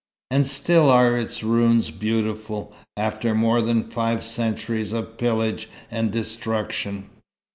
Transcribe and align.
And 0.31 0.47
still 0.47 0.89
are 0.89 1.15
its 1.15 1.43
ruins 1.43 1.91
beautiful, 1.91 2.73
after 2.97 3.35
more 3.35 3.61
than 3.61 3.91
five 3.91 4.23
centuries 4.23 4.93
of 4.93 5.19
pillage 5.19 5.69
and 5.91 6.09
destruction. 6.11 7.11